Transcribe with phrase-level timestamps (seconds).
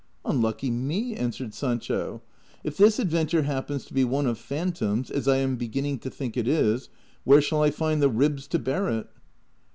[0.25, 2.23] ^' Unlucky me!" answered Sancho;"
[2.63, 6.09] if this adventure hap pens to be one of phantoms, as I am beginning to
[6.09, 6.89] think it is,
[7.23, 9.07] where shall I find the ribs to bear it